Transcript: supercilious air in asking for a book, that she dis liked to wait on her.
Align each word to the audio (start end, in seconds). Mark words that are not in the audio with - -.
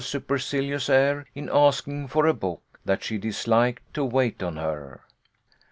supercilious 0.03 0.89
air 0.89 1.27
in 1.35 1.47
asking 1.53 2.07
for 2.07 2.25
a 2.25 2.33
book, 2.33 2.63
that 2.83 3.03
she 3.03 3.19
dis 3.19 3.45
liked 3.45 3.93
to 3.93 4.03
wait 4.03 4.41
on 4.41 4.55
her. 4.57 5.01